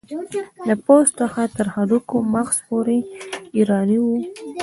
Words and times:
د 0.67 0.69
پوست 0.85 1.13
څخه 1.21 1.41
تر 1.55 1.67
هډوکو 1.75 2.15
مغز 2.33 2.57
پورې 2.67 2.97
ایرانی 3.55 3.99
و. 4.03 4.07